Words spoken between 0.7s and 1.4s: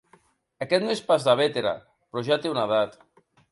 no és pas de